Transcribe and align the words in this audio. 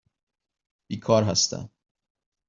بیکار 0.87 1.23
هستم. 1.23 1.69